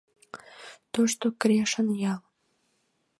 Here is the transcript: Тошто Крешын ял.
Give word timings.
Тошто 0.93 1.25
Крешын 1.41 1.87
ял. 2.13 2.21